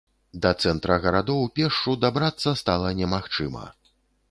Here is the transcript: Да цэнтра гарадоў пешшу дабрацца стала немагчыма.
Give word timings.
Да 0.45 0.51
цэнтра 0.63 0.95
гарадоў 1.03 1.43
пешшу 1.59 1.95
дабрацца 2.05 2.57
стала 2.65 2.97
немагчыма. 3.03 3.65